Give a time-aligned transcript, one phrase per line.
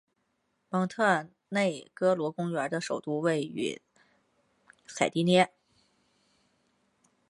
[0.69, 3.79] 蒙特内哥罗公国的首都位于
[4.87, 5.53] 采蒂涅。